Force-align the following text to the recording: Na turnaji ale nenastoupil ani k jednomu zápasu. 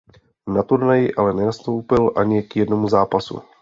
Na 0.47 0.63
turnaji 0.63 1.13
ale 1.15 1.33
nenastoupil 1.33 2.11
ani 2.15 2.43
k 2.43 2.55
jednomu 2.55 2.87
zápasu. 2.89 3.41